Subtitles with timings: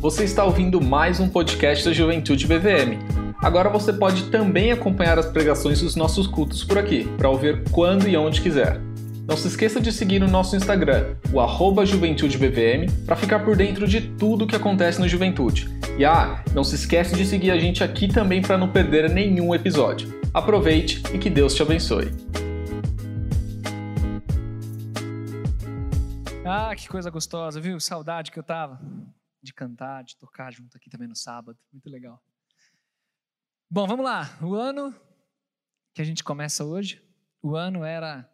[0.00, 2.96] Você está ouvindo mais um podcast da Juventude BVM.
[3.38, 8.08] Agora você pode também acompanhar as pregações dos nossos cultos por aqui, para ouvir quando
[8.08, 8.80] e onde quiser.
[9.28, 13.86] Não se esqueça de seguir o nosso Instagram, o arroba JuventudeBVM, para ficar por dentro
[13.86, 15.68] de tudo o que acontece no Juventude.
[15.98, 19.54] E ah, não se esqueça de seguir a gente aqui também para não perder nenhum
[19.54, 20.18] episódio.
[20.32, 22.10] Aproveite e que Deus te abençoe.
[26.42, 27.78] Ah, que coisa gostosa, viu?
[27.78, 28.80] Saudade que eu tava
[29.42, 31.58] de cantar, de tocar junto aqui também no sábado.
[31.72, 32.22] Muito legal.
[33.68, 34.38] Bom, vamos lá.
[34.42, 34.94] O ano
[35.94, 37.02] que a gente começa hoje,
[37.42, 38.30] o ano era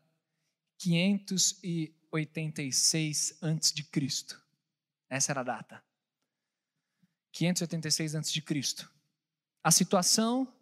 [0.79, 4.45] 586 antes de Cristo.
[5.09, 5.83] Essa era a data.
[7.33, 8.93] 586 antes de Cristo.
[9.63, 10.53] A situação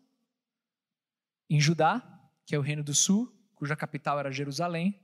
[1.49, 2.03] em Judá,
[2.45, 5.01] que é o reino do sul, cuja capital era Jerusalém,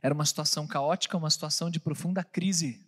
[0.00, 2.84] era uma situação caótica, uma situação de profunda crise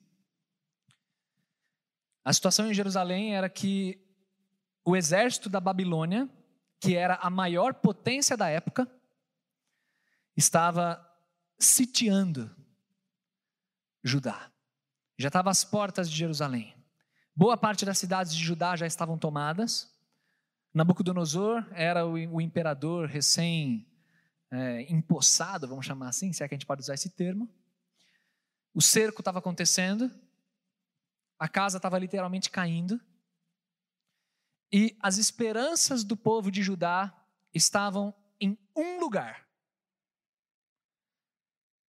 [2.24, 4.00] a situação em Jerusalém era que
[4.84, 6.28] o exército da Babilônia,
[6.80, 8.90] que era a maior potência da época,
[10.36, 11.00] estava
[11.58, 12.50] sitiando
[14.02, 14.50] Judá.
[15.18, 16.74] Já estava às portas de Jerusalém.
[17.36, 19.92] Boa parte das cidades de Judá já estavam tomadas.
[20.72, 23.86] Nabucodonosor era o, imperador recém
[24.50, 27.48] é, empossado, vamos chamar assim, se é que a gente pode usar esse termo.
[28.74, 30.10] O cerco estava acontecendo
[31.44, 32.98] a casa estava literalmente caindo.
[34.72, 37.14] E as esperanças do povo de Judá
[37.52, 39.46] estavam em um lugar.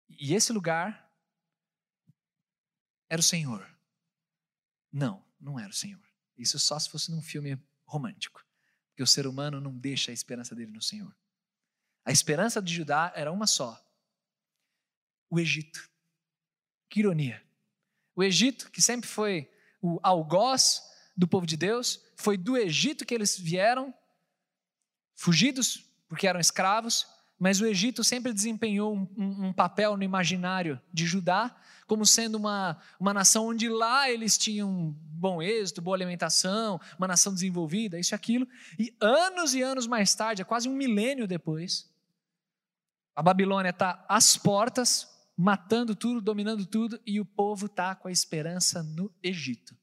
[0.09, 1.07] E esse lugar
[3.11, 3.71] era o Senhor.
[4.91, 6.03] Não, não era o Senhor.
[6.35, 8.43] Isso só se fosse num filme romântico.
[8.89, 11.15] Porque o ser humano não deixa a esperança dele no Senhor.
[12.07, 13.79] A esperança de Judá era uma só:
[15.29, 15.91] o Egito.
[16.89, 17.52] Que ironia.
[18.15, 20.83] O Egito, que sempre foi o algoz
[21.17, 23.93] do povo de Deus, foi do Egito que eles vieram,
[25.15, 27.07] fugidos porque eram escravos,
[27.39, 31.55] mas o Egito sempre desempenhou um, um, um, papel no imaginário de Judá,
[31.87, 37.35] como sendo uma, uma nação onde lá eles tinham bom êxito, boa alimentação, uma nação
[37.35, 38.47] desenvolvida, isso e aquilo.
[38.79, 41.91] E anos e anos mais tarde, é quase um milênio depois,
[43.15, 45.09] a Babilônia está às portas,
[45.43, 49.77] matando tudo, dominando tudo, e o povo está com a esperança no Egito.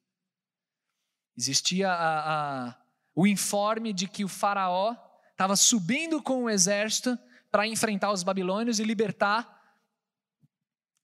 [1.37, 2.81] Existia a, a,
[3.13, 4.95] o informe de que o faraó
[5.31, 7.19] estava subindo com o exército
[7.51, 9.59] para enfrentar os babilônios e libertar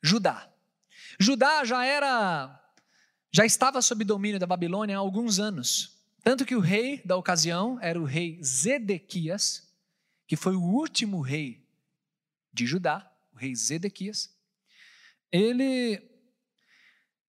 [0.01, 0.49] Judá.
[1.19, 2.57] Judá já era,
[3.33, 6.01] já estava sob domínio da Babilônia há alguns anos.
[6.23, 9.69] Tanto que o rei da ocasião era o rei Zedequias,
[10.25, 11.67] que foi o último rei
[12.53, 14.34] de Judá, o rei Zedequias
[15.31, 16.01] ele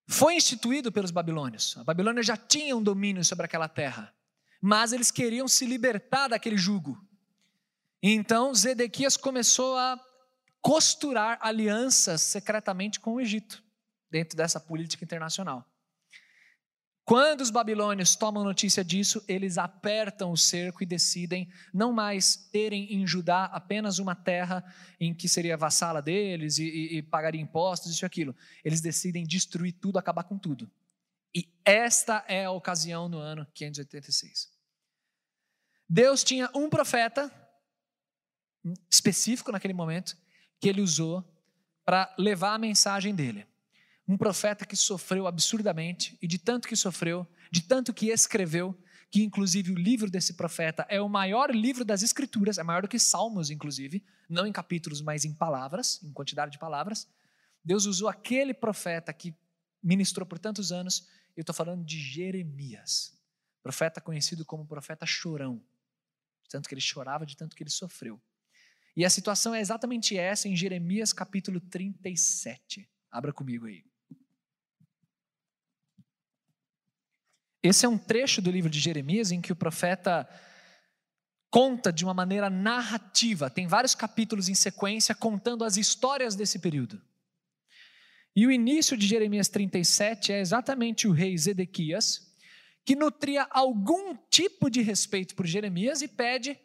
[0.07, 1.75] foi instituído pelos babilônios.
[1.77, 4.13] A Babilônia já tinha um domínio sobre aquela terra,
[4.61, 6.97] mas eles queriam se libertar daquele jugo.
[8.01, 9.99] Então Zedequias começou a
[10.61, 13.63] costurar alianças secretamente com o Egito,
[14.09, 15.65] dentro dessa política internacional.
[17.07, 22.93] Quando os babilônios tomam notícia disso, eles apertam o cerco e decidem não mais terem
[22.93, 24.61] em Judá apenas uma terra
[24.99, 28.35] em que seria vassala deles e, e, e pagaria impostos, isso e aquilo.
[28.61, 30.69] Eles decidem destruir tudo, acabar com tudo.
[31.33, 34.51] E esta é a ocasião no ano 586.
[35.87, 37.31] Deus tinha um profeta
[38.91, 40.17] específico naquele momento
[40.59, 41.23] que ele usou
[41.85, 43.47] para levar a mensagem dele
[44.07, 48.77] um profeta que sofreu absurdamente, e de tanto que sofreu, de tanto que escreveu,
[49.09, 52.87] que inclusive o livro desse profeta é o maior livro das escrituras, é maior do
[52.87, 57.07] que Salmos, inclusive, não em capítulos, mas em palavras, em quantidade de palavras.
[57.63, 59.35] Deus usou aquele profeta que
[59.81, 63.13] ministrou por tantos anos, eu estou falando de Jeremias,
[63.61, 65.61] profeta conhecido como profeta chorão,
[66.43, 68.21] de tanto que ele chorava, de tanto que ele sofreu.
[68.95, 72.89] E a situação é exatamente essa em Jeremias capítulo 37.
[73.11, 73.86] Abra comigo aí.
[77.67, 80.27] Esse é um trecho do livro de Jeremias em que o profeta
[81.49, 87.01] conta de uma maneira narrativa, tem vários capítulos em sequência contando as histórias desse período.
[88.35, 92.33] E o início de Jeremias 37 é exatamente o rei Zedequias,
[92.85, 96.57] que nutria algum tipo de respeito por Jeremias e pede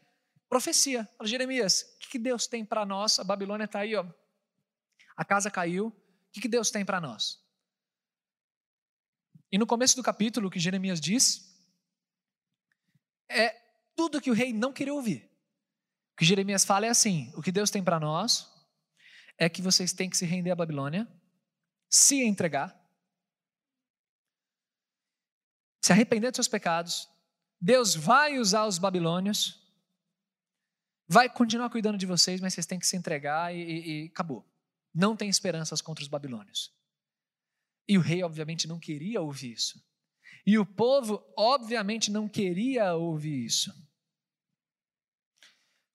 [0.49, 1.09] profecia.
[1.17, 3.19] Fala, Jeremias, o que Deus tem para nós?
[3.19, 4.05] A Babilônia está aí, ó.
[5.17, 7.43] a casa caiu, o que Deus tem para nós?
[9.53, 11.55] E no começo do capítulo, o que Jeremias diz
[13.29, 13.51] é
[13.95, 15.31] tudo que o rei não queria ouvir.
[16.15, 18.51] O que Jeremias fala é assim: o que Deus tem para nós
[19.37, 21.07] é que vocês têm que se render à Babilônia,
[21.91, 22.75] se entregar,
[25.83, 27.09] se arrepender dos seus pecados,
[27.61, 29.61] Deus vai usar os babilônios,
[31.07, 34.49] vai continuar cuidando de vocês, mas vocês têm que se entregar e, e, e acabou.
[34.95, 36.73] Não tem esperanças contra os babilônios.
[37.93, 39.79] E o rei, obviamente, não queria ouvir isso.
[40.47, 43.71] E o povo, obviamente, não queria ouvir isso.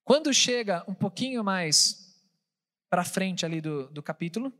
[0.04, 2.16] Quando chega um pouquinho mais
[2.88, 4.56] para frente ali do, do capítulo,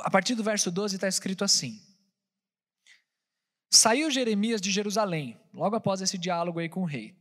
[0.00, 1.82] a partir do verso 12 está escrito assim:
[3.70, 7.14] Saiu Jeremias de Jerusalém, logo após esse diálogo aí com o rei,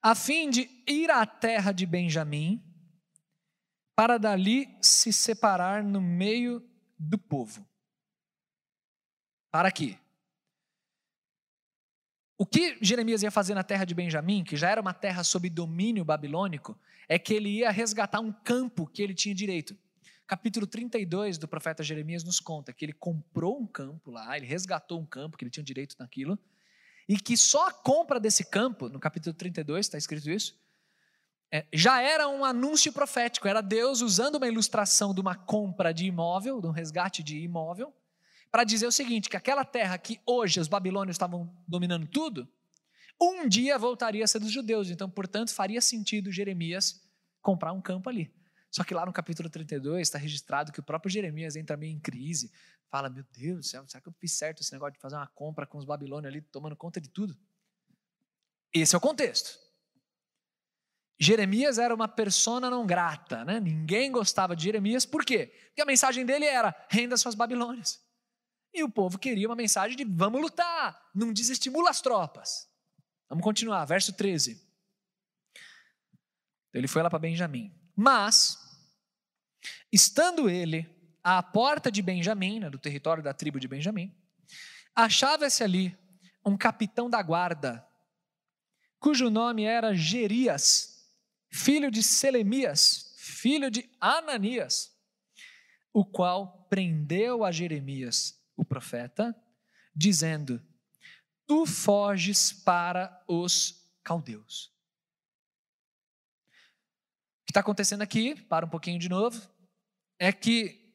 [0.00, 2.62] a fim de ir à terra de Benjamim,
[3.96, 7.66] para dali se separar no meio do povo.
[9.50, 9.98] Para quê?
[12.38, 15.48] O que Jeremias ia fazer na terra de Benjamim, que já era uma terra sob
[15.48, 16.78] domínio babilônico,
[17.08, 19.76] é que ele ia resgatar um campo que ele tinha direito.
[20.26, 25.00] Capítulo 32 do profeta Jeremias nos conta que ele comprou um campo lá, ele resgatou
[25.00, 26.38] um campo que ele tinha direito naquilo,
[27.08, 30.58] e que só a compra desse campo, no capítulo 32 está escrito isso,
[31.72, 36.60] já era um anúncio profético, era Deus usando uma ilustração de uma compra de imóvel,
[36.60, 37.94] de um resgate de imóvel,
[38.50, 42.48] para dizer o seguinte: que aquela terra que hoje os babilônios estavam dominando tudo,
[43.20, 44.90] um dia voltaria a ser dos judeus.
[44.90, 47.00] Então, portanto, faria sentido Jeremias
[47.40, 48.32] comprar um campo ali.
[48.70, 52.00] Só que lá no capítulo 32 está registrado que o próprio Jeremias entra meio em
[52.00, 52.52] crise.
[52.90, 55.26] Fala, meu Deus do céu, será que eu fiz certo esse negócio de fazer uma
[55.28, 57.36] compra com os babilônios ali, tomando conta de tudo?
[58.72, 59.65] Esse é o contexto.
[61.18, 63.58] Jeremias era uma persona não grata, né?
[63.58, 65.46] ninguém gostava de Jeremias, por quê?
[65.68, 68.04] Porque a mensagem dele era: renda suas Babilônias.
[68.74, 72.68] E o povo queria uma mensagem de vamos lutar, não desestimula as tropas.
[73.28, 74.62] Vamos continuar, verso 13.
[76.74, 77.74] Ele foi lá para Benjamim.
[77.96, 78.58] Mas,
[79.90, 80.86] estando ele
[81.24, 84.14] à porta de Benjamim, né, do território da tribo de Benjamim,
[84.94, 85.96] achava-se ali
[86.44, 87.84] um capitão da guarda,
[89.00, 90.95] cujo nome era Gerias,
[91.50, 94.96] filho de Selemias, filho de Ananias,
[95.92, 99.34] o qual prendeu a Jeremias o profeta,
[99.94, 100.62] dizendo:
[101.46, 104.72] Tu foges para os caldeus.
[107.42, 109.40] O que está acontecendo aqui, para um pouquinho de novo,
[110.18, 110.94] é que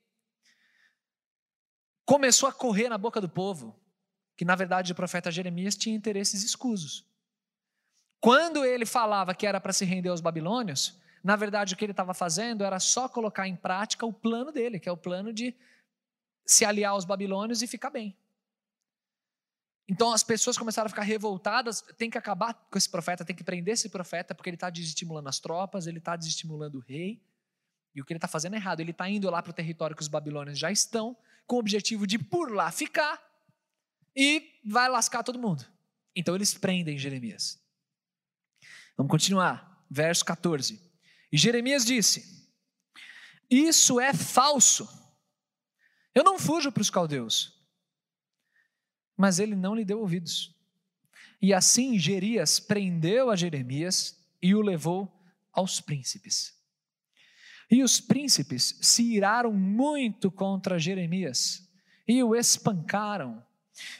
[2.06, 3.80] começou a correr na boca do povo
[4.36, 7.06] que, na verdade, o profeta Jeremias tinha interesses escusos.
[8.22, 11.92] Quando ele falava que era para se render aos babilônios, na verdade, o que ele
[11.92, 15.56] estava fazendo era só colocar em prática o plano dele, que é o plano de
[16.46, 18.16] se aliar aos babilônios e ficar bem.
[19.88, 21.82] Então as pessoas começaram a ficar revoltadas.
[21.98, 25.28] Tem que acabar com esse profeta, tem que prender esse profeta, porque ele está desestimulando
[25.28, 27.22] as tropas, ele está desestimulando o rei.
[27.94, 28.80] E o que ele está fazendo é errado.
[28.80, 32.08] Ele está indo lá para o território que os babilônios já estão, com o objetivo
[32.08, 33.22] de por lá ficar
[34.16, 35.66] e vai lascar todo mundo.
[36.16, 37.61] Então eles prendem Jeremias.
[38.98, 39.86] Vamos continuar.
[39.90, 40.82] Verso 14.
[41.32, 42.50] E Jeremias disse:
[43.50, 44.88] Isso é falso.
[46.14, 47.60] Eu não fujo para os caldeus.
[49.18, 50.56] Mas ele não lhe deu ouvidos.
[51.42, 55.12] E assim Gerias prendeu a Jeremias e o levou
[55.52, 56.54] aos príncipes.
[57.70, 61.70] E os príncipes se iraram muito contra Jeremias
[62.08, 63.44] e o espancaram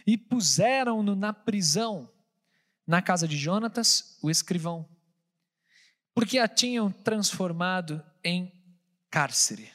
[0.06, 2.12] e puseram-no na prisão,
[2.86, 4.88] na casa de Jonatas, o escrivão,
[6.14, 8.52] porque a tinham transformado em
[9.10, 9.72] cárcere.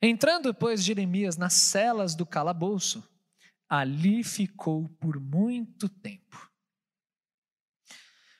[0.00, 3.02] Entrando, pois, Jeremias nas celas do calabouço,
[3.68, 6.48] ali ficou por muito tempo.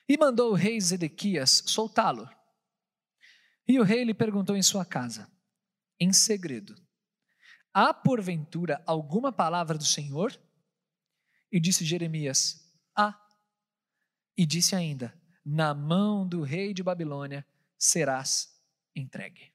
[0.07, 2.29] E mandou o rei Zedequias soltá-lo.
[3.67, 5.29] E o rei lhe perguntou em sua casa,
[5.99, 6.75] em segredo:
[7.73, 10.31] Há porventura alguma palavra do Senhor?
[11.51, 13.19] E disse Jeremias: Há.
[14.37, 15.13] E disse ainda:
[15.43, 17.45] Na mão do rei de Babilônia
[17.77, 18.55] serás
[18.95, 19.51] entregue.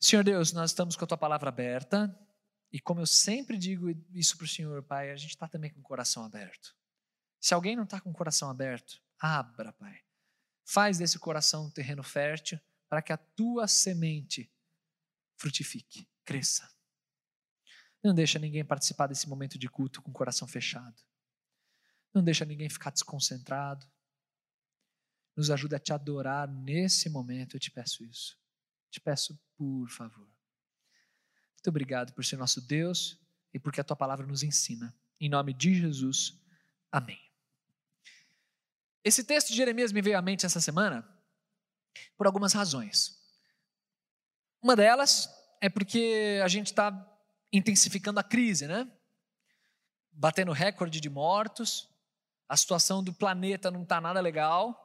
[0.00, 2.16] Senhor Deus, nós estamos com a tua palavra aberta,
[2.72, 5.80] e como eu sempre digo isso para o Senhor, Pai, a gente está também com
[5.80, 6.76] o coração aberto.
[7.40, 10.00] Se alguém não está com o coração aberto, abra, Pai.
[10.64, 14.50] Faz desse coração um terreno fértil para que a tua semente
[15.36, 16.68] frutifique, cresça.
[18.02, 20.96] Não deixa ninguém participar desse momento de culto com o coração fechado.
[22.14, 23.86] Não deixa ninguém ficar desconcentrado.
[25.36, 28.38] Nos ajuda a te adorar nesse momento, eu te peço isso.
[28.90, 30.26] Te peço, por favor.
[31.54, 33.20] Muito obrigado por ser nosso Deus
[33.52, 34.94] e porque a tua palavra nos ensina.
[35.20, 36.40] Em nome de Jesus,
[36.90, 37.20] amém.
[39.04, 41.06] Esse texto de Jeremias me veio à mente essa semana
[42.16, 43.18] por algumas razões.
[44.62, 45.28] Uma delas
[45.60, 46.90] é porque a gente está
[47.52, 48.90] intensificando a crise, né?
[50.12, 51.88] Batendo recorde de mortos,
[52.48, 54.84] a situação do planeta não está nada legal,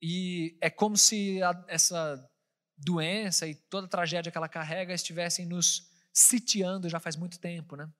[0.00, 2.30] e é como se a, essa
[2.76, 7.76] doença e toda a tragédia que ela carrega estivessem nos sitiando já faz muito tempo,
[7.76, 7.90] né?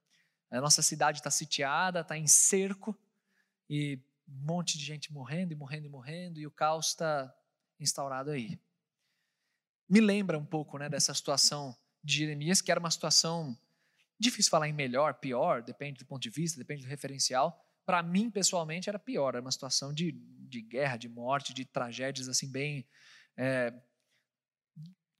[0.50, 2.96] A nossa cidade está sitiada, está em cerco,
[3.68, 7.34] e um monte de gente morrendo e morrendo e morrendo, e o caos está
[7.80, 8.58] instaurado aí.
[9.88, 13.58] Me lembra um pouco né, dessa situação de Jeremias, que era uma situação
[14.18, 17.58] difícil falar em melhor, pior, depende do ponto de vista, depende do referencial.
[17.84, 22.28] Para mim, pessoalmente, era pior, era uma situação de, de guerra, de morte, de tragédias
[22.28, 22.86] assim bem
[23.36, 23.72] é,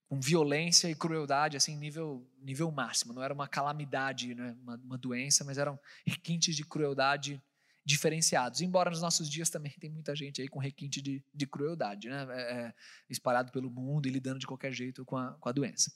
[0.09, 3.12] com violência e crueldade assim nível nível máximo.
[3.12, 7.43] Não era uma calamidade, né, uma, uma doença, mas eram requintes de crueldade
[7.85, 8.61] diferenciados.
[8.62, 12.26] Embora nos nossos dias também tem muita gente aí com requinte de, de crueldade, né?
[12.31, 12.75] É, é,
[13.11, 15.93] espalhado pelo mundo e lidando de qualquer jeito com a, com a doença.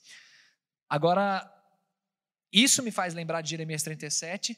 [0.89, 1.49] Agora,
[2.51, 4.57] isso me faz lembrar de Jeremias 37,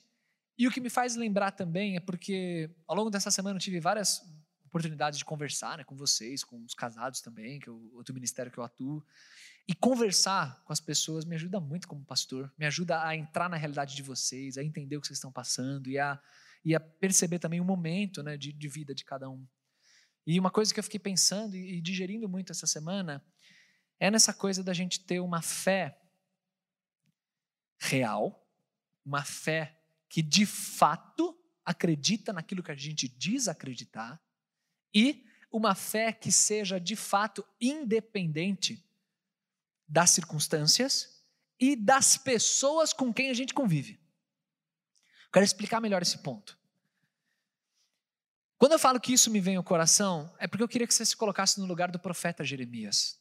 [0.58, 3.80] e o que me faz lembrar também é porque ao longo dessa semana eu tive
[3.80, 4.22] várias
[4.66, 8.58] oportunidades de conversar né, com vocês, com os casados também, que é outro ministério que
[8.58, 9.04] eu atuo.
[9.68, 13.58] E conversar com as pessoas me ajuda muito como pastor, me ajuda a entrar na
[13.58, 16.20] realidade de vocês, a entender o que vocês estão passando e a
[16.64, 19.46] e a perceber também o momento né, de, de vida de cada um.
[20.26, 23.24] E uma coisa que eu fiquei pensando e digerindo muito essa semana
[24.00, 26.00] é nessa coisa da gente ter uma fé
[27.82, 28.48] real,
[29.04, 29.76] uma fé
[30.08, 31.36] que de fato
[31.66, 34.22] acredita naquilo que a gente diz acreditar
[34.94, 38.86] e uma fé que seja de fato independente
[39.88, 41.24] das circunstâncias
[41.60, 44.00] e das pessoas com quem a gente convive.
[45.34, 46.58] Quero explicar melhor esse ponto.
[48.58, 51.06] Quando eu falo que isso me vem ao coração, é porque eu queria que você
[51.06, 53.21] se colocasse no lugar do profeta Jeremias.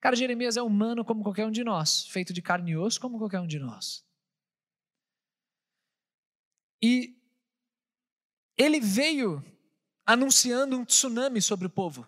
[0.00, 3.18] Cara, Jeremias é humano como qualquer um de nós, feito de carne e osso como
[3.18, 4.04] qualquer um de nós.
[6.82, 7.18] E
[8.56, 9.44] ele veio
[10.06, 12.06] anunciando um tsunami sobre o povo,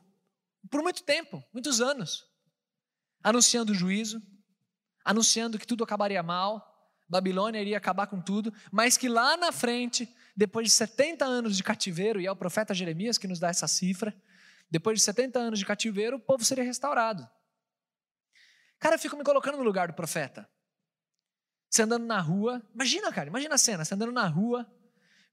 [0.70, 2.26] por muito tempo, muitos anos.
[3.22, 4.22] Anunciando o juízo,
[5.04, 6.72] anunciando que tudo acabaria mal,
[7.08, 11.62] Babilônia iria acabar com tudo, mas que lá na frente, depois de 70 anos de
[11.62, 14.16] cativeiro, e é o profeta Jeremias que nos dá essa cifra,
[14.70, 17.28] depois de 70 anos de cativeiro, o povo seria restaurado.
[18.82, 20.50] Cara, eu fico me colocando no lugar do profeta.
[21.70, 24.68] Você andando na rua, imagina, cara, imagina a cena, você andando na rua,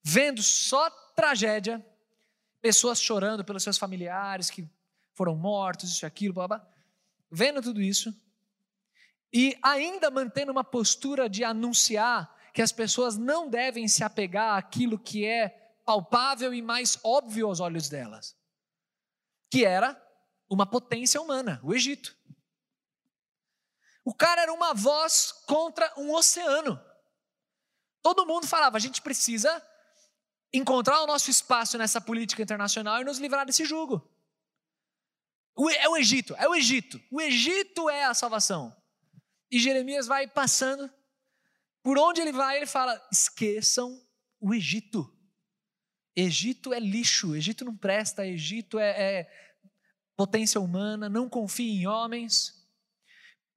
[0.03, 1.83] vendo só tragédia,
[2.61, 4.69] pessoas chorando pelos seus familiares que
[5.15, 6.67] foram mortos, isso e aquilo, blá, blá,
[7.31, 8.15] vendo tudo isso,
[9.33, 14.99] e ainda mantendo uma postura de anunciar que as pessoas não devem se apegar àquilo
[14.99, 15.49] que é
[15.83, 18.37] palpável e mais óbvio aos olhos delas,
[19.49, 19.99] que era
[20.47, 22.15] uma potência humana, o Egito.
[24.09, 26.83] O cara era uma voz contra um oceano.
[28.01, 29.63] Todo mundo falava: a gente precisa
[30.51, 34.01] encontrar o nosso espaço nessa política internacional e nos livrar desse jugo.
[35.77, 36.99] É o Egito, é o Egito.
[37.11, 38.75] O Egito é a salvação.
[39.51, 40.91] E Jeremias vai passando,
[41.83, 44.03] por onde ele vai, ele fala: esqueçam
[44.39, 45.15] o Egito.
[46.15, 49.31] Egito é lixo, Egito não presta, Egito é, é
[50.15, 52.58] potência humana, não confie em homens.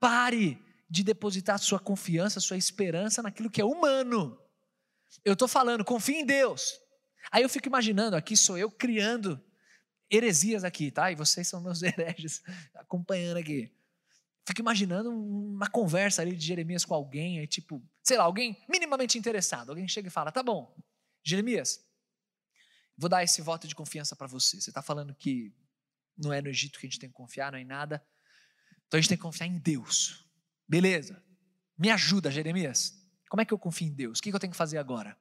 [0.02, 4.36] Pare de depositar sua confiança, sua esperança naquilo que é humano.
[5.24, 6.72] Eu estou falando, confie em Deus.
[7.30, 9.40] Aí eu fico imaginando, aqui sou eu criando
[10.10, 11.12] heresias aqui, tá?
[11.12, 12.42] E vocês são meus hereges
[12.74, 13.72] acompanhando aqui.
[14.44, 19.16] Fico imaginando uma conversa ali de Jeremias com alguém, aí tipo, sei lá, alguém minimamente
[19.16, 19.70] interessado.
[19.70, 20.76] Alguém chega e fala: tá bom,
[21.22, 21.78] Jeremias,
[22.98, 24.60] vou dar esse voto de confiança para você.
[24.60, 25.54] Você está falando que
[26.18, 28.04] não é no Egito que a gente tem que confiar, não é em nada.
[28.92, 30.22] Então a gente tem que confiar em Deus.
[30.68, 31.24] Beleza.
[31.78, 32.92] Me ajuda, Jeremias.
[33.26, 34.18] Como é que eu confio em Deus?
[34.18, 35.18] O que eu tenho que fazer agora?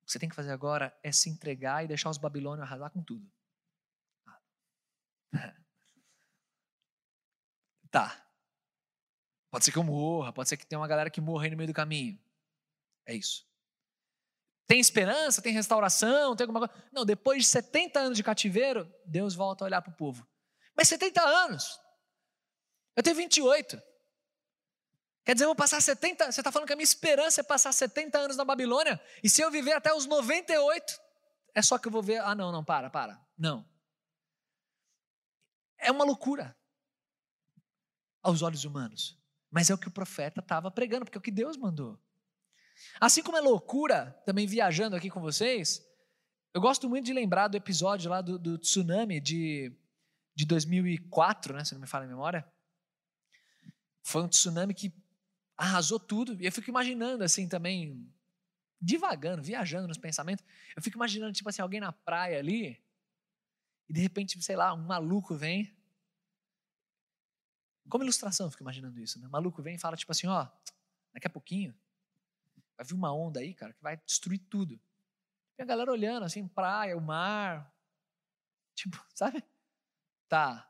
[0.00, 2.90] O que você tem que fazer agora é se entregar e deixar os babilônios arrasar
[2.90, 3.28] com tudo.
[7.90, 8.22] Tá.
[9.50, 11.56] Pode ser que eu morra, pode ser que tenha uma galera que morra aí no
[11.56, 12.20] meio do caminho.
[13.06, 13.48] É isso.
[14.66, 16.84] Tem esperança, tem restauração, tem alguma coisa.
[16.92, 20.28] Não, depois de 70 anos de cativeiro, Deus volta a olhar para o povo.
[20.76, 21.80] Mas 70 anos?
[22.98, 23.80] Eu tenho 28.
[25.24, 26.32] Quer dizer, eu vou passar 70.
[26.32, 29.00] Você está falando que a minha esperança é passar 70 anos na Babilônia?
[29.22, 31.00] E se eu viver até os 98,
[31.54, 32.20] é só que eu vou ver.
[32.22, 33.24] Ah, não, não, para, para.
[33.38, 33.64] Não.
[35.78, 36.58] É uma loucura
[38.20, 39.16] aos olhos humanos.
[39.48, 41.96] Mas é o que o profeta estava pregando, porque é o que Deus mandou.
[43.00, 45.86] Assim como é loucura, também viajando aqui com vocês,
[46.52, 49.72] eu gosto muito de lembrar do episódio lá do, do tsunami de,
[50.34, 52.57] de 2004, né, se não me falha a memória.
[54.08, 54.90] Foi um tsunami que
[55.54, 56.40] arrasou tudo.
[56.40, 58.10] E eu fico imaginando assim também,
[58.80, 60.42] divagando, viajando nos pensamentos.
[60.74, 62.82] Eu fico imaginando, tipo assim, alguém na praia ali,
[63.86, 65.76] e de repente, sei lá, um maluco vem.
[67.86, 69.26] Como ilustração, eu fico imaginando isso, né?
[69.26, 70.48] Um maluco vem e fala, tipo assim, ó,
[71.12, 71.78] daqui a pouquinho
[72.78, 74.80] vai vir uma onda aí, cara, que vai destruir tudo.
[75.58, 77.70] E a galera olhando, assim, praia, o mar.
[78.74, 79.44] Tipo, sabe?
[80.30, 80.66] Tá,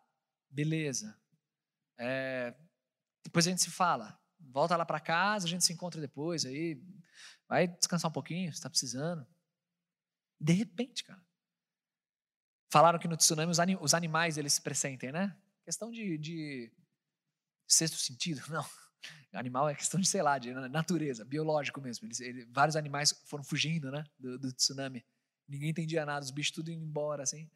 [0.51, 1.17] beleza.
[1.97, 2.53] É,
[3.29, 4.19] depois a gente se fala.
[4.41, 6.83] Volta lá para casa, a gente se encontra depois aí.
[7.47, 9.27] Vai descansar um pouquinho, se está precisando.
[10.41, 11.23] De repente, cara.
[12.71, 15.37] Falaram que no tsunami os, anim, os animais eles se pressentem, né?
[15.65, 16.73] Questão de, de
[17.67, 18.65] sexto sentido, não.
[19.33, 22.07] Animal é questão de, sei lá, de natureza, biológico mesmo.
[22.07, 25.05] Eles, ele, vários animais foram fugindo, né, do, do, tsunami.
[25.47, 27.49] Ninguém entendia nada, os bichos tudo indo embora, assim.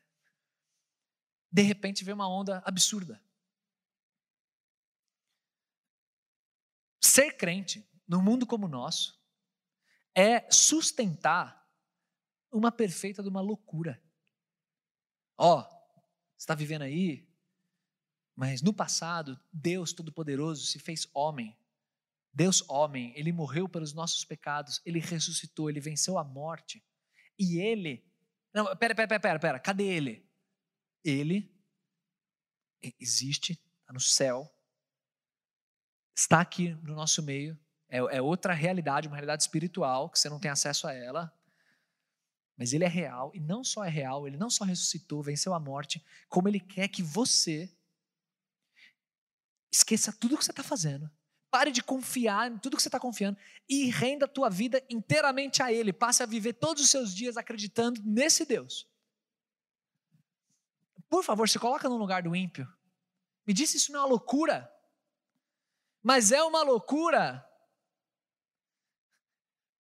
[1.51, 3.21] De repente veio uma onda absurda.
[7.13, 9.23] Ser crente, num mundo como o nosso,
[10.15, 11.63] é sustentar
[12.51, 14.03] uma perfeita de uma loucura.
[15.37, 17.31] Ó, oh, você está vivendo aí,
[18.35, 21.55] mas no passado, Deus Todo-Poderoso se fez homem.
[22.33, 26.83] Deus, homem, ele morreu pelos nossos pecados, ele ressuscitou, ele venceu a morte.
[27.39, 28.11] E ele.
[28.55, 30.27] Não, pera, pera, pera, pera, pera cadê ele?
[31.05, 31.55] Ele
[32.99, 34.51] existe, está no céu,
[36.15, 40.41] está aqui no nosso meio, é, é outra realidade, uma realidade espiritual, que você não
[40.41, 41.33] tem acesso a ela,
[42.57, 45.61] mas ele é real, e não só é real, ele não só ressuscitou, venceu a
[45.61, 47.71] morte, como ele quer que você
[49.73, 51.11] esqueça tudo que você está fazendo,
[51.53, 53.39] pare de confiar em tudo que você está confiando
[53.69, 57.37] e renda a tua vida inteiramente a Ele, passe a viver todos os seus dias
[57.37, 58.89] acreditando nesse Deus.
[61.11, 62.67] Por favor, se coloca no lugar do ímpio.
[63.47, 64.72] Me disse isso não é uma loucura.
[66.03, 67.47] Mas é uma loucura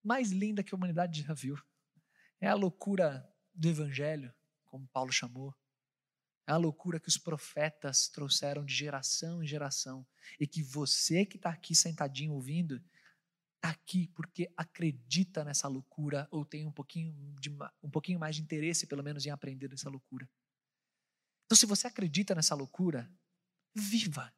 [0.02, 1.57] mais linda que a humanidade já viu.
[2.40, 4.33] É a loucura do Evangelho,
[4.64, 5.55] como Paulo chamou.
[6.47, 10.07] É a loucura que os profetas trouxeram de geração em geração.
[10.40, 12.83] E que você que está aqui sentadinho ouvindo,
[13.57, 17.51] está aqui porque acredita nessa loucura ou tem um pouquinho, de,
[17.83, 20.29] um pouquinho mais de interesse, pelo menos, em aprender dessa loucura.
[21.47, 23.11] Então, se você acredita nessa loucura,
[23.75, 24.33] viva.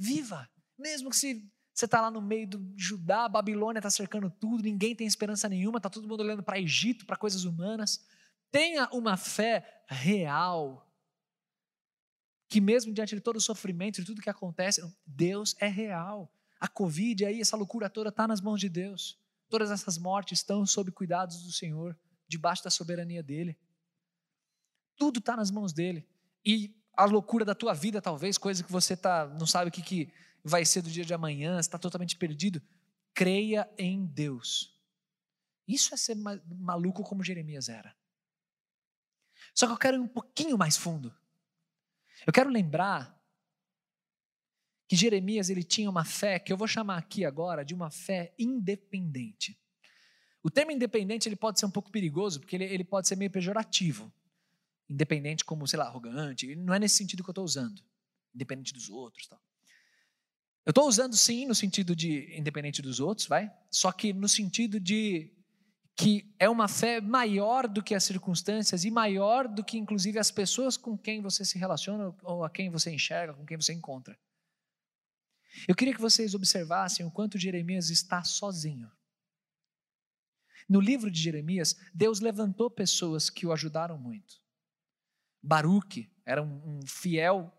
[0.00, 0.48] Viva.
[0.78, 4.62] Mesmo que se você está lá no meio do Judá, a Babilônia está cercando tudo,
[4.62, 8.02] ninguém tem esperança nenhuma, está todo mundo olhando para Egito, para coisas humanas.
[8.50, 10.90] Tenha uma fé real.
[12.48, 16.32] Que mesmo diante de todo o sofrimento, de tudo que acontece, Deus é real.
[16.58, 19.18] A Covid aí, essa loucura toda está nas mãos de Deus.
[19.50, 23.58] Todas essas mortes estão sob cuidados do Senhor, debaixo da soberania dEle.
[24.96, 26.08] Tudo está nas mãos dEle.
[26.44, 29.82] E a loucura da tua vida, talvez, coisa que você tá, não sabe o que,
[29.82, 30.12] que
[30.44, 32.62] vai ser do dia de amanhã, está totalmente perdido.
[33.14, 34.78] Creia em Deus.
[35.66, 37.94] Isso é ser maluco como Jeremias era.
[39.54, 41.14] Só que eu quero ir um pouquinho mais fundo.
[42.26, 43.18] Eu quero lembrar
[44.88, 48.34] que Jeremias ele tinha uma fé que eu vou chamar aqui agora de uma fé
[48.38, 49.56] independente.
[50.42, 53.30] O termo independente ele pode ser um pouco perigoso porque ele, ele pode ser meio
[53.30, 54.12] pejorativo.
[54.90, 56.56] Independente como, sei lá, arrogante.
[56.56, 57.80] Não é nesse sentido que eu estou usando.
[58.34, 59.28] Independente dos outros.
[59.28, 59.40] Tal.
[60.66, 63.50] Eu estou usando sim no sentido de independente dos outros, vai?
[63.70, 65.32] Só que no sentido de
[65.96, 70.30] que é uma fé maior do que as circunstâncias e maior do que, inclusive, as
[70.30, 74.18] pessoas com quem você se relaciona ou a quem você enxerga, com quem você encontra.
[75.68, 78.90] Eu queria que vocês observassem o quanto Jeremias está sozinho.
[80.68, 84.40] No livro de Jeremias, Deus levantou pessoas que o ajudaram muito.
[85.42, 87.52] Baruque era um, um fiel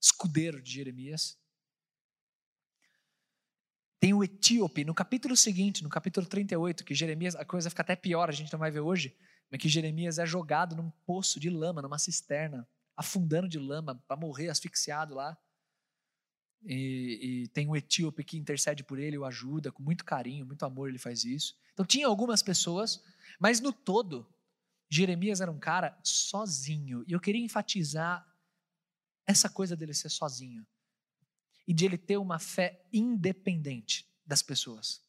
[0.00, 1.38] escudeiro de Jeremias.
[4.00, 7.94] Tem o etíope, no capítulo seguinte, no capítulo 38, que Jeremias, a coisa fica até
[7.94, 9.16] pior, a gente não vai ver hoje,
[9.48, 14.16] mas que Jeremias é jogado num poço de lama, numa cisterna, afundando de lama para
[14.16, 15.38] morrer asfixiado lá.
[16.64, 20.64] E, e, tem um etíope que intercede por ele, o ajuda, com muito carinho, muito
[20.64, 21.56] amor ele faz isso.
[21.72, 23.02] Então tinha algumas pessoas,
[23.38, 24.28] mas no todo,
[24.94, 27.02] Jeremias era um cara sozinho.
[27.08, 28.26] E eu queria enfatizar
[29.26, 30.66] essa coisa dele ser sozinho
[31.66, 35.00] e de ele ter uma fé independente das pessoas.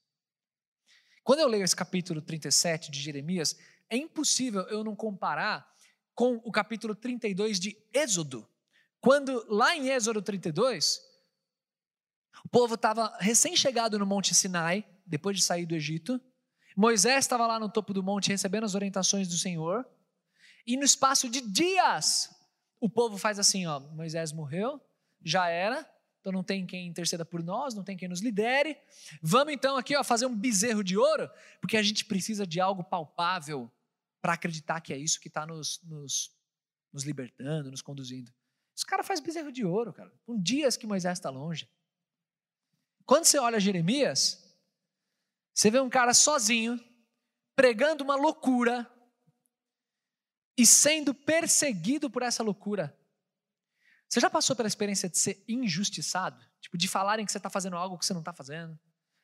[1.24, 3.58] Quando eu leio esse capítulo 37 de Jeremias,
[3.89, 5.69] é impossível eu não comparar
[6.15, 8.48] com o capítulo 32 de Êxodo.
[9.02, 11.02] Quando lá em Êxodo 32,
[12.46, 16.22] o povo estava recém-chegado no Monte Sinai, depois de sair do Egito.
[16.76, 19.86] Moisés estava lá no topo do monte recebendo as orientações do Senhor.
[20.66, 22.30] E no espaço de dias,
[22.80, 24.82] o povo faz assim: ó, Moisés morreu,
[25.24, 28.78] já era, então não tem quem interceda por nós, não tem quem nos lidere.
[29.22, 32.84] Vamos então aqui ó, fazer um bezerro de ouro, porque a gente precisa de algo
[32.84, 33.72] palpável
[34.22, 36.32] para acreditar que é isso que está nos, nos,
[36.94, 38.34] nos libertando, nos conduzindo.
[38.76, 41.70] Os caras fazem bezerro de ouro, cara, com dias que Moisés está longe.
[43.06, 44.43] Quando você olha Jeremias,
[45.54, 46.80] você vê um cara sozinho,
[47.56, 48.89] pregando uma loucura
[50.58, 52.98] e sendo perseguido por essa loucura.
[54.10, 56.44] Você já passou pela experiência de ser injustiçado?
[56.60, 58.80] Tipo, de falarem que você está fazendo algo que você não está fazendo?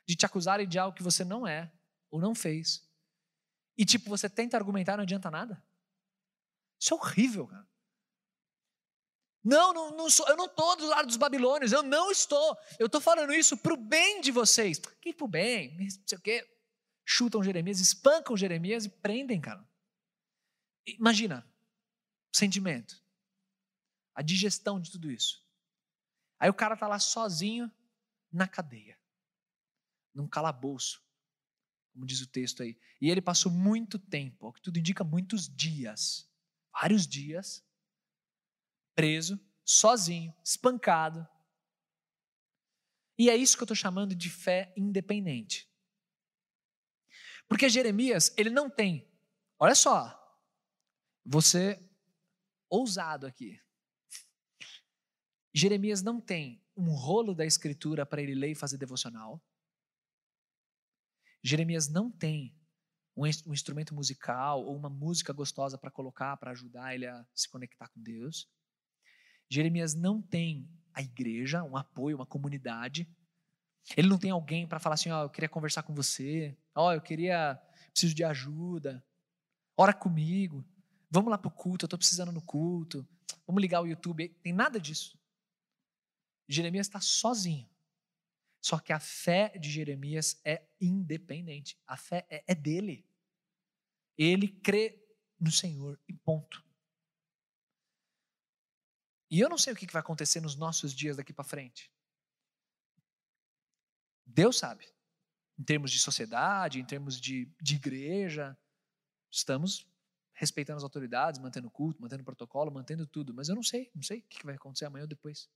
[0.07, 1.71] De te acusarem de algo que você não é
[2.09, 2.87] ou não fez?
[3.77, 5.63] E, tipo, você tenta argumentar e não adianta nada?
[6.79, 7.67] Isso é horrível, cara.
[9.49, 12.55] Não, não, não sou, eu não estou do lado dos babilônios, eu não estou.
[12.77, 14.77] Eu estou falando isso para o bem de vocês.
[15.01, 15.75] Que para o bem?
[15.75, 16.47] Não sei o quê.
[17.03, 19.67] Chutam Jeremias, espancam Jeremias e prendem, cara.
[20.85, 21.43] Imagina,
[22.31, 23.03] o sentimento,
[24.13, 25.43] a digestão de tudo isso.
[26.39, 27.71] Aí o cara está lá sozinho
[28.31, 28.99] na cadeia,
[30.13, 31.03] num calabouço,
[31.91, 32.79] como diz o texto aí.
[33.01, 36.29] E ele passou muito tempo, o que tudo indica, muitos dias,
[36.71, 37.67] vários dias,
[38.99, 41.25] preso, sozinho, espancado.
[43.17, 45.71] E é isso que eu estou chamando de fé independente.
[47.47, 49.09] Porque Jeremias, ele não tem,
[49.57, 50.13] olha só,
[51.25, 51.81] você
[52.69, 53.57] ousado aqui.
[55.53, 59.41] Jeremias não tem um rolo da escritura para ele ler e fazer devocional.
[61.41, 62.53] Jeremias não tem
[63.15, 67.47] um, um instrumento musical ou uma música gostosa para colocar, para ajudar ele a se
[67.47, 68.45] conectar com Deus.
[69.49, 73.07] Jeremias não tem a igreja, um apoio, uma comunidade.
[73.97, 76.55] Ele não tem alguém para falar assim: Ó, oh, eu queria conversar com você.
[76.75, 77.59] Ó, oh, eu queria,
[77.91, 79.03] preciso de ajuda.
[79.75, 80.63] Ora comigo.
[81.09, 83.07] Vamos lá para o culto, eu estou precisando no culto.
[83.47, 84.29] Vamos ligar o YouTube.
[84.43, 85.17] Tem nada disso.
[86.47, 87.67] Jeremias está sozinho.
[88.61, 91.77] Só que a fé de Jeremias é independente.
[91.87, 93.05] A fé é, é dele.
[94.17, 95.01] Ele crê
[95.39, 96.63] no Senhor e ponto.
[99.29, 101.91] E eu não sei o que vai acontecer nos nossos dias daqui para frente.
[104.25, 104.87] Deus sabe.
[105.57, 108.57] Em termos de sociedade, em termos de, de igreja,
[109.29, 109.87] estamos
[110.33, 113.33] respeitando as autoridades, mantendo o culto, mantendo o protocolo, mantendo tudo.
[113.33, 115.49] Mas eu não sei, não sei o que vai acontecer amanhã ou depois.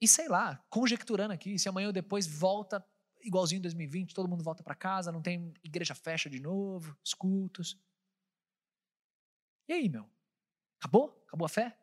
[0.00, 2.84] E sei lá, conjecturando aqui, se amanhã ou depois volta
[3.20, 7.14] igualzinho em 2020, todo mundo volta para casa, não tem igreja fecha de novo, os
[7.14, 7.76] cultos.
[9.68, 10.08] E aí, meu?
[10.78, 11.22] Acabou?
[11.26, 11.76] Acabou a fé?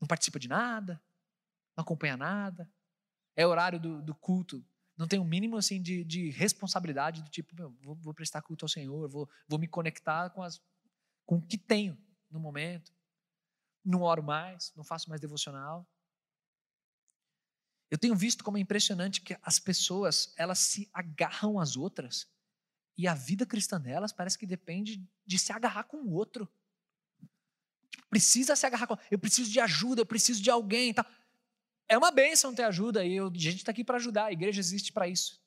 [0.00, 1.00] Não participa de nada?
[1.76, 2.70] Não acompanha nada?
[3.36, 4.64] É horário do, do culto
[4.98, 8.64] não tem um mínimo assim de, de responsabilidade do tipo, meu, vou, vou, prestar culto
[8.64, 10.60] ao Senhor, vou, vou me conectar com, as,
[11.24, 11.96] com o que tenho
[12.28, 12.92] no momento.
[13.84, 15.88] Não oro mais, não faço mais devocional.
[17.88, 22.28] Eu tenho visto como é impressionante que as pessoas, elas se agarram às outras
[22.96, 26.52] e a vida cristã delas parece que depende de se agarrar com o outro.
[28.10, 28.96] Precisa se agarrar com.
[29.10, 31.04] Eu preciso de ajuda, eu preciso de alguém tal.
[31.88, 34.92] É uma bênção ter ajuda e a gente está aqui para ajudar, a igreja existe
[34.92, 35.42] para isso.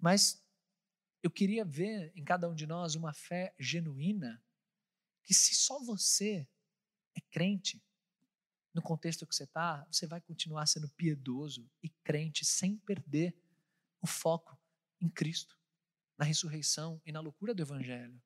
[0.00, 0.42] Mas
[1.22, 4.42] eu queria ver em cada um de nós uma fé genuína,
[5.22, 6.46] que se só você
[7.14, 7.82] é crente,
[8.74, 13.36] no contexto que você está, você vai continuar sendo piedoso e crente sem perder
[14.00, 14.58] o foco
[15.00, 15.56] em Cristo,
[16.16, 18.20] na ressurreição e na loucura do Evangelho.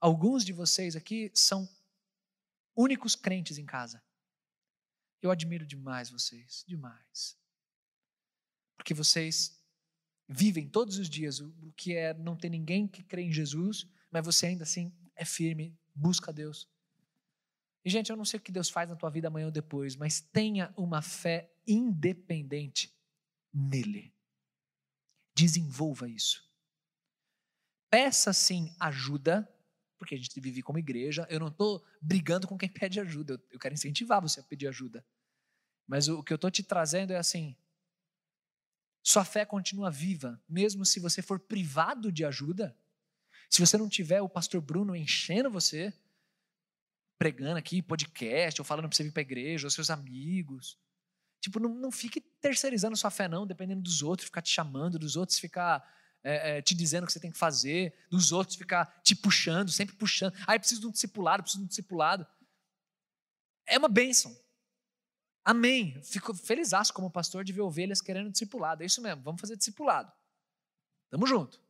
[0.00, 1.68] Alguns de vocês aqui são
[2.76, 4.02] únicos crentes em casa.
[5.22, 7.36] Eu admiro demais vocês, demais.
[8.76, 9.60] Porque vocês
[10.28, 14.24] vivem todos os dias o que é não ter ninguém que crê em Jesus, mas
[14.24, 16.68] você ainda assim é firme, busca Deus.
[17.84, 19.94] E gente, eu não sei o que Deus faz na tua vida amanhã ou depois,
[19.96, 22.92] mas tenha uma fé independente
[23.52, 24.12] nele.
[25.34, 26.44] Desenvolva isso.
[27.88, 29.48] Peça sim ajuda,
[29.98, 31.26] porque a gente vive como igreja.
[31.30, 33.40] Eu não estou brigando com quem pede ajuda.
[33.50, 35.04] Eu, quero incentivar você a pedir ajuda.
[35.86, 37.56] Mas o, o que eu estou te trazendo é assim:
[39.02, 42.76] sua fé continua viva, mesmo se você for privado de ajuda.
[43.48, 45.92] Se você não tiver o pastor Bruno enchendo você,
[47.16, 50.76] pregando aqui, podcast, ou falando para você vir para a igreja, ou seus amigos.
[51.40, 55.14] Tipo, não, não fique terceirizando sua fé, não, dependendo dos outros, ficar te chamando, dos
[55.16, 55.88] outros ficar
[56.22, 59.70] é, é, te dizendo o que você tem que fazer, dos outros ficar te puxando,
[59.70, 60.34] sempre puxando.
[60.46, 62.26] Ah, eu preciso de um discipulado, preciso de um discipulado.
[63.66, 64.36] É uma bênção.
[65.44, 66.02] Amém.
[66.02, 68.82] Fico feliz como pastor de ver ovelhas querendo discipulado.
[68.82, 70.12] É isso mesmo, vamos fazer discipulado.
[71.08, 71.60] Tamo junto.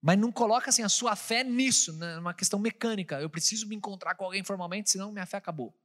[0.00, 2.16] Mas não coloca assim a sua fé nisso, né?
[2.16, 3.20] numa questão mecânica.
[3.20, 5.76] Eu preciso me encontrar com alguém formalmente, senão minha fé acabou.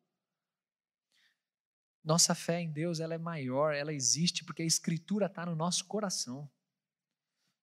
[2.03, 5.85] Nossa fé em Deus ela é maior, ela existe porque a Escritura está no nosso
[5.85, 6.49] coração.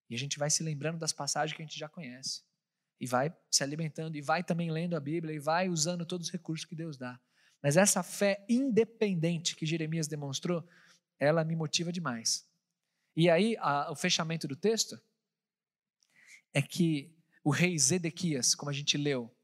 [0.09, 2.43] E a gente vai se lembrando das passagens que a gente já conhece.
[3.01, 6.33] E vai se alimentando, e vai também lendo a Bíblia, e vai usando todos os
[6.33, 7.21] recursos que Deus dá.
[7.63, 10.69] Mas essa fé independente que Jeremias demonstrou,
[11.19, 12.47] ela me motiva demais.
[13.17, 15.01] E aí, a, o fechamento do texto
[16.53, 19.35] é que o rei Zedequias, como a gente leu,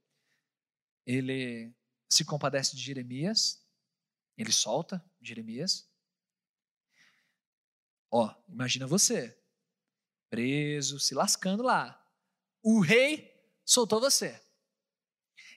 [1.07, 1.73] ele
[2.09, 3.65] se compadece de Jeremias,
[4.37, 5.89] ele solta Jeremias.
[8.11, 9.40] Ó, imagina você,
[10.31, 12.01] preso, se lascando lá.
[12.63, 13.31] O rei
[13.65, 14.41] soltou você.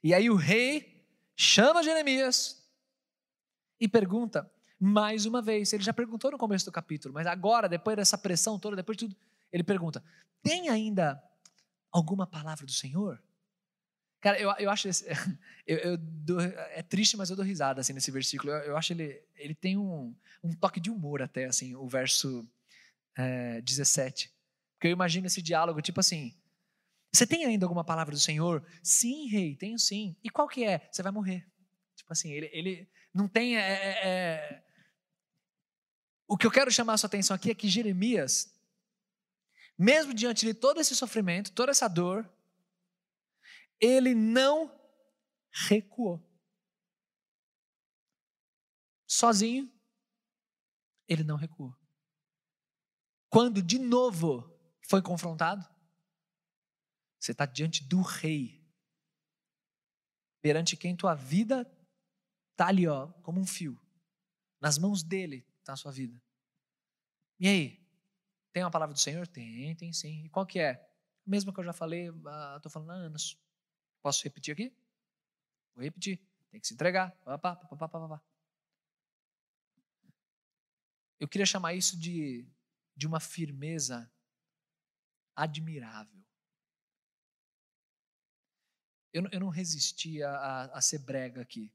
[0.03, 2.61] E aí o rei chama Jeremias
[3.79, 5.71] e pergunta mais uma vez.
[5.71, 9.05] Ele já perguntou no começo do capítulo, mas agora, depois dessa pressão toda, depois de
[9.05, 9.15] tudo,
[9.51, 10.03] ele pergunta:
[10.41, 11.23] tem ainda
[11.91, 13.21] alguma palavra do Senhor?
[14.19, 14.87] Cara, eu, eu acho.
[14.87, 15.05] Esse,
[15.67, 18.51] eu, eu dou, é triste, mas eu dou risada assim, nesse versículo.
[18.51, 19.21] Eu, eu acho ele.
[19.35, 22.47] Ele tem um, um toque de humor até, assim, o verso
[23.15, 24.32] é, 17.
[24.83, 26.37] Porque eu imagino esse diálogo, tipo assim.
[27.09, 28.61] Você tem ainda alguma palavra do Senhor?
[28.83, 30.13] Sim, rei, tenho sim.
[30.21, 30.89] E qual que é?
[30.91, 31.49] Você vai morrer.
[31.95, 33.55] Tipo assim, ele, ele não tem.
[33.55, 34.63] É, é, é...
[36.27, 38.53] O que eu quero chamar a sua atenção aqui é que Jeremias,
[39.79, 42.29] mesmo diante de todo esse sofrimento, toda essa dor,
[43.79, 44.69] ele não
[45.69, 46.21] recuou.
[49.07, 49.71] Sozinho,
[51.07, 51.73] ele não recuou.
[53.29, 54.52] Quando de novo
[54.87, 55.67] foi confrontado,
[57.19, 58.63] você está diante do rei,
[60.41, 61.69] perante quem tua vida
[62.51, 63.79] está ali, ó, como um fio.
[64.59, 66.21] Nas mãos dele está a sua vida.
[67.39, 67.83] E aí?
[68.51, 69.27] Tem uma palavra do Senhor?
[69.27, 70.25] Tem, tem sim.
[70.25, 70.87] E qual que é?
[71.25, 73.37] Mesmo que eu já falei, estou ah, falando há anos.
[74.01, 74.75] Posso repetir aqui?
[75.73, 76.19] Vou repetir.
[76.51, 77.17] Tem que se entregar.
[81.19, 82.45] Eu queria chamar isso de,
[82.95, 84.12] de uma firmeza
[85.35, 86.23] admirável.
[89.13, 91.71] Eu, eu não resisti a, a, a, ser brega aqui,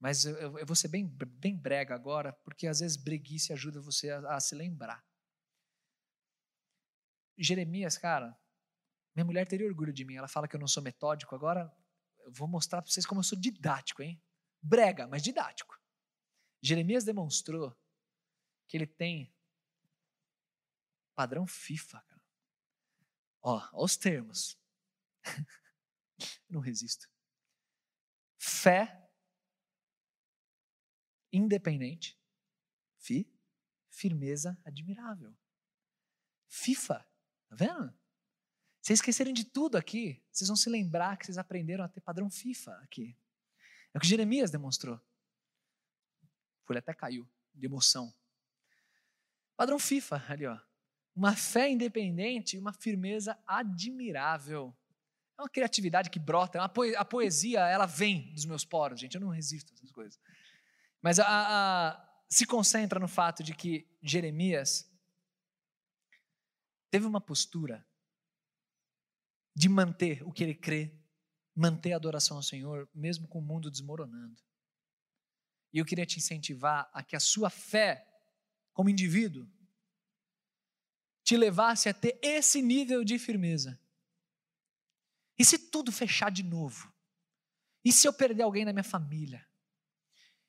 [0.00, 4.10] mas eu, eu, vou ser bem, bem brega agora, porque às vezes breguice ajuda você
[4.10, 5.06] a, a se lembrar.
[7.36, 8.36] Jeremias, cara,
[9.14, 10.16] minha mulher teria orgulho de mim.
[10.16, 11.34] Ela fala que eu não sou metódico.
[11.34, 11.72] Agora
[12.20, 14.22] eu vou mostrar para vocês como eu sou didático, hein?
[14.62, 15.80] Brega, mas didático.
[16.62, 17.76] Jeremias demonstrou
[18.66, 19.32] que ele tem
[21.14, 22.17] padrão FIFA, cara.
[23.42, 24.58] Ó, os termos.
[26.48, 27.08] não resisto.
[28.36, 29.08] Fé
[31.32, 32.18] independente,
[32.96, 33.30] fi,
[33.90, 35.36] firmeza admirável.
[36.46, 37.06] FIFA,
[37.48, 37.98] tá vendo?
[38.80, 42.30] Vocês esquecerem de tudo aqui, vocês vão se lembrar que vocês aprenderam a ter padrão
[42.30, 43.16] FIFA aqui.
[43.92, 45.00] É o que Jeremias demonstrou.
[46.64, 48.14] Folha até caiu de emoção.
[49.56, 50.58] Padrão FIFA, ali ó.
[51.18, 54.72] Uma fé independente e uma firmeza admirável.
[55.36, 59.20] É uma criatividade que brota, é a poesia, ela vem dos meus poros, gente, eu
[59.20, 60.16] não resisto a essas coisas.
[61.02, 64.88] Mas a, a, se concentra no fato de que Jeremias
[66.88, 67.84] teve uma postura
[69.56, 70.96] de manter o que ele crê,
[71.52, 74.40] manter a adoração ao Senhor, mesmo com o mundo desmoronando.
[75.72, 78.06] E eu queria te incentivar a que a sua fé,
[78.72, 79.50] como indivíduo,
[81.28, 83.78] te levasse a ter esse nível de firmeza.
[85.38, 86.90] E se tudo fechar de novo?
[87.84, 89.46] E se eu perder alguém na minha família?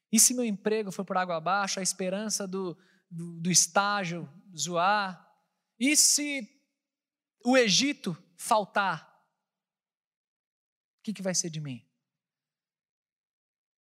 [0.10, 2.78] E se meu emprego for por água abaixo, a esperança do,
[3.12, 5.30] do, do estágio zoar?
[5.78, 6.48] E se
[7.44, 9.06] o Egito faltar,
[11.00, 11.86] o que, que vai ser de mim?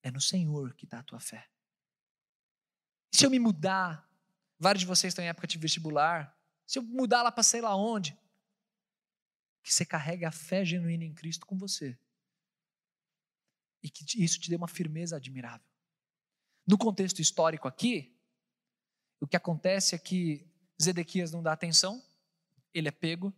[0.03, 1.49] É no Senhor que está a tua fé.
[3.09, 4.05] Se eu me mudar,
[4.59, 6.37] vários de vocês estão em época de vestibular,
[6.69, 8.15] se eu mudar lá para sei lá onde,
[9.63, 11.97] que você carregue a fé genuína em Cristo com você.
[13.81, 15.67] E que isso te dê uma firmeza admirável.
[16.67, 18.15] No contexto histórico aqui,
[19.19, 20.47] o que acontece é que
[20.79, 22.05] Zedequias não dá atenção,
[22.71, 23.33] ele é pego,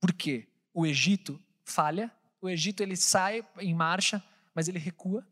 [0.00, 2.10] porque o Egito falha,
[2.40, 5.30] o Egito ele sai em marcha, mas ele recua.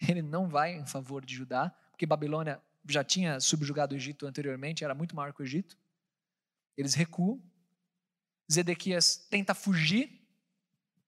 [0.00, 4.84] Ele não vai em favor de Judá, porque Babilônia já tinha subjugado o Egito anteriormente,
[4.84, 5.76] era muito maior que o Egito.
[6.76, 7.42] Eles recuam.
[8.50, 10.24] Zedequias tenta fugir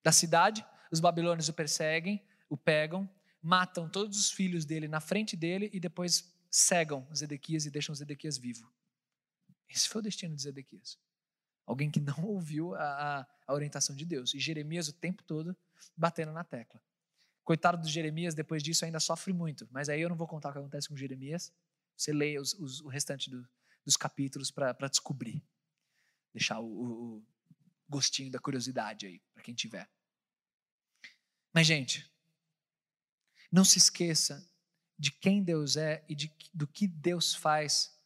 [0.02, 3.08] da cidade, os babilônios o perseguem, o pegam,
[3.40, 8.36] matam todos os filhos dele na frente dele e depois cegam Zedequias e deixam Zedequias
[8.36, 8.70] vivo.
[9.68, 10.98] Esse foi o destino de Zedequias.
[11.66, 14.34] Alguém que não ouviu a, a, orientação de Deus.
[14.34, 15.56] E Jeremias o tempo todo
[15.96, 16.80] batendo na tecla.
[17.44, 19.68] Coitado do Jeremias, depois disso ainda sofre muito.
[19.70, 21.52] Mas aí eu não vou contar o que acontece com Jeremias.
[21.98, 23.46] Você leia os, os, o restante do,
[23.84, 25.42] dos capítulos para descobrir.
[26.32, 27.26] Deixar o, o,
[27.88, 29.90] gostinho da curiosidade aí, para quem tiver.
[31.52, 32.08] Mas, gente,
[33.50, 34.46] não se esqueça
[34.98, 37.98] de quem Deus é e de, do que Deus faz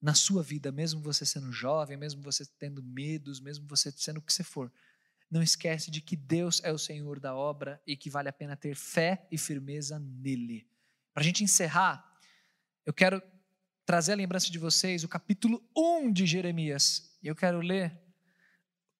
[0.00, 4.22] na sua vida, mesmo você sendo jovem, mesmo você tendo medos, mesmo você sendo o
[4.22, 4.72] que você for.
[5.30, 8.56] Não esquece de que Deus é o Senhor da obra e que vale a pena
[8.56, 10.66] ter fé e firmeza nele.
[11.12, 12.16] Para a gente encerrar,
[12.86, 13.20] eu quero
[13.86, 17.16] trazer a lembrança de vocês o capítulo 1 de Jeremias.
[17.22, 17.96] E eu quero ler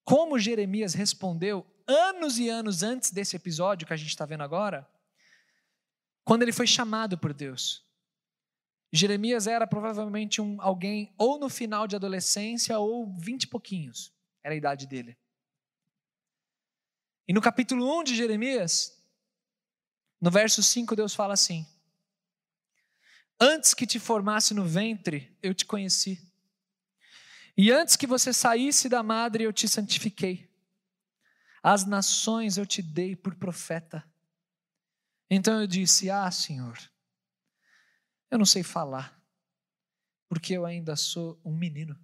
[0.05, 4.89] como Jeremias respondeu anos e anos antes desse episódio que a gente está vendo agora,
[6.25, 7.85] quando ele foi chamado por Deus.
[8.93, 14.13] Jeremias era provavelmente um alguém ou no final de adolescência ou vinte e pouquinhos,
[14.45, 15.19] era a idade dele.
[17.27, 18.97] E no capítulo 1 de Jeremias,
[20.21, 21.67] no verso 5, Deus fala assim:
[23.39, 26.21] Antes que te formasse no ventre, eu te conheci.
[27.57, 30.51] E antes que você saísse da madre, eu te santifiquei.
[31.63, 34.09] As nações eu te dei por profeta.
[35.29, 36.79] Então eu disse: Ah, Senhor,
[38.31, 39.21] eu não sei falar,
[40.29, 41.99] porque eu ainda sou um menino.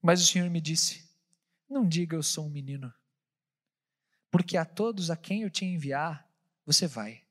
[0.00, 1.10] Mas o Senhor me disse:
[1.68, 2.92] Não diga eu sou um menino,
[4.30, 6.26] porque a todos a quem eu te enviar,
[6.64, 7.22] você vai.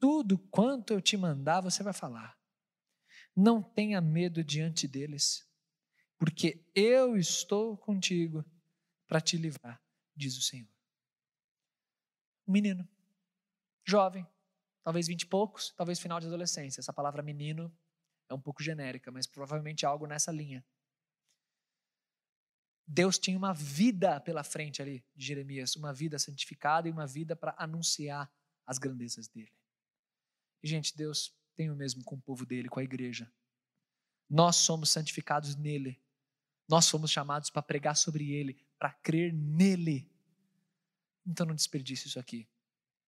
[0.00, 2.38] Tudo quanto eu te mandar, você vai falar.
[3.34, 5.48] Não tenha medo diante deles,
[6.18, 8.44] porque eu estou contigo
[9.06, 9.82] para te livrar,
[10.16, 10.68] diz o Senhor.
[12.46, 12.88] Um menino,
[13.86, 14.26] jovem,
[14.82, 16.80] talvez vinte e poucos, talvez final de adolescência.
[16.80, 17.72] Essa palavra menino
[18.28, 20.64] é um pouco genérica, mas provavelmente algo nessa linha.
[22.86, 27.36] Deus tinha uma vida pela frente ali de Jeremias, uma vida santificada e uma vida
[27.36, 28.32] para anunciar
[28.66, 29.52] as grandezas dele.
[30.62, 33.30] Gente, Deus tem o mesmo com o povo dele, com a igreja.
[34.28, 36.00] Nós somos santificados nele.
[36.68, 40.10] Nós fomos chamados para pregar sobre ele, para crer nele.
[41.26, 42.48] Então não desperdice isso aqui.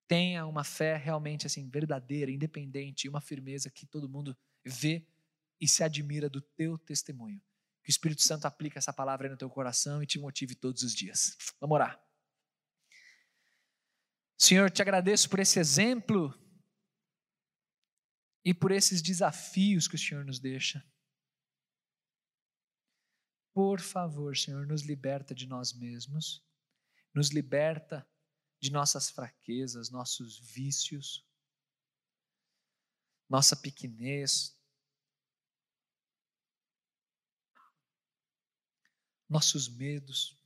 [0.09, 5.07] Tenha uma fé realmente assim verdadeira, independente, uma firmeza que todo mundo vê
[5.61, 7.41] e se admira do teu testemunho.
[7.85, 10.95] Que o Espírito Santo aplique essa palavra no teu coração e te motive todos os
[10.95, 11.37] dias.
[11.61, 12.03] Vamos orar.
[14.37, 16.35] Senhor, te agradeço por esse exemplo
[18.45, 20.85] e por esses desafios que o Senhor nos deixa.
[23.53, 26.43] Por favor, Senhor, nos liberta de nós mesmos,
[27.13, 28.09] nos liberta
[28.61, 31.27] de nossas fraquezas, nossos vícios,
[33.29, 34.57] nossa pequenez,
[39.29, 40.37] nossos medos.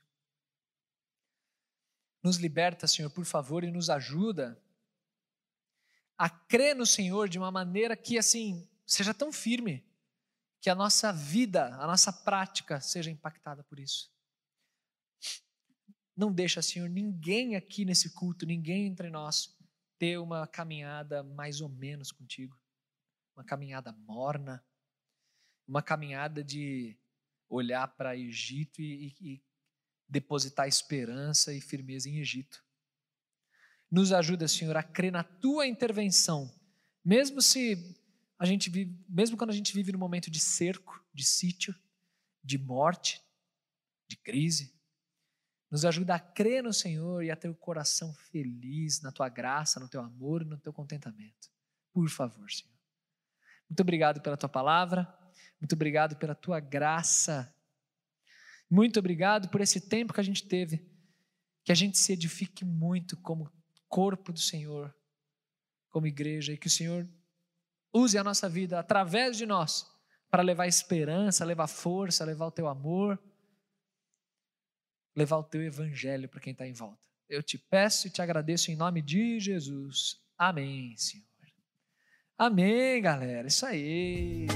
[2.23, 4.63] Nos liberta, Senhor, por favor, e nos ajuda
[6.17, 9.85] a crer no Senhor de uma maneira que, assim, seja tão firme,
[10.61, 14.11] que a nossa vida, a nossa prática seja impactada por isso.
[16.17, 19.57] Não deixa, Senhor, ninguém aqui nesse culto, ninguém entre nós,
[19.99, 22.57] ter uma caminhada mais ou menos contigo.
[23.37, 24.65] Uma caminhada morna,
[25.67, 26.97] uma caminhada de
[27.49, 29.43] olhar para Egito e, e, e
[30.09, 32.65] depositar esperança e firmeza em Egito.
[33.95, 36.53] Nos ajuda, Senhor, a crer na tua intervenção,
[37.05, 37.97] mesmo se
[38.37, 41.73] a gente vive, mesmo quando a gente vive num momento de cerco, de sítio,
[42.43, 43.23] de morte,
[44.09, 44.75] de crise,
[45.71, 49.79] nos ajuda a crer no Senhor e a ter o coração feliz na tua graça,
[49.79, 51.49] no teu amor e no teu contentamento.
[51.93, 52.75] Por favor, Senhor.
[53.71, 55.07] Muito obrigado pela tua palavra.
[55.61, 57.55] Muito obrigado pela tua graça.
[58.69, 60.85] Muito obrigado por esse tempo que a gente teve.
[61.63, 63.49] Que a gente se edifique muito como
[63.95, 64.93] corpo do Senhor,
[65.89, 67.09] como igreja, e que o Senhor
[67.93, 69.87] use a nossa vida através de nós
[70.29, 73.23] para levar esperança, levar força, levar o teu amor,
[75.15, 77.07] levar o teu evangelho para quem está em volta.
[77.29, 80.21] Eu te peço e te agradeço em nome de Jesus.
[80.37, 81.25] Amém, Senhor.
[82.37, 83.47] Amém, galera.
[83.47, 84.49] Isso aí.